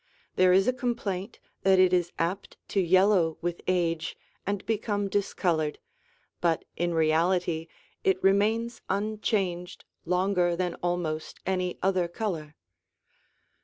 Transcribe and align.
There 0.35 0.51
is 0.51 0.67
a 0.67 0.73
complaint 0.73 1.37
that 1.61 1.77
it 1.77 1.93
is 1.93 2.11
apt 2.17 2.57
to 2.69 2.79
yellow 2.79 3.37
with 3.39 3.61
age 3.67 4.17
and 4.47 4.65
become 4.65 5.07
discolored, 5.07 5.77
but 6.39 6.65
in 6.75 6.95
reality 6.95 7.67
it 8.03 8.17
remains 8.23 8.81
unchanged 8.89 9.85
longer 10.05 10.55
than 10.55 10.73
almost 10.81 11.39
any 11.45 11.77
other 11.83 12.07
color. 12.07 12.55